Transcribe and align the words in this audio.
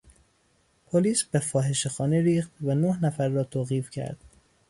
پلیس 0.85 1.23
به 1.23 1.39
فاحشه 1.39 1.89
خانه 1.89 2.21
ریخت 2.21 2.51
و 2.61 2.75
نه 2.75 2.99
نفر 3.05 3.27
را 3.29 3.43
توقیف 3.43 3.89
کرد. 3.89 4.17